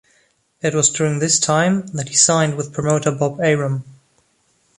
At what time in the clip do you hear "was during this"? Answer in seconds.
0.73-1.37